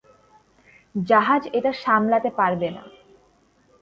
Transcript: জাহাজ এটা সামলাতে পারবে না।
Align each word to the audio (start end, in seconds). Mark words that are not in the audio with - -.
জাহাজ 0.95 1.43
এটা 1.53 1.71
সামলাতে 1.83 2.29
পারবে 2.39 2.67
না। 2.69 2.83